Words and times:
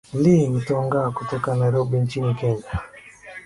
leah 0.23 0.51
gitonga 0.53 0.99
kutoka 1.17 1.49
nairobi 1.59 1.95
nchini 2.03 2.33
kenya 2.39 2.73